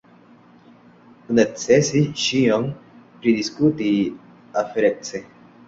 [1.39, 2.67] Necesis ĉion
[3.21, 3.95] pridiskuti
[4.67, 5.27] aferece.